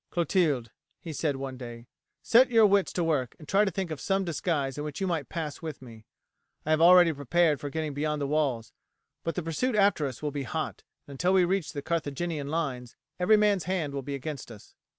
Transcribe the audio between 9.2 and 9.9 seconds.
but the pursuit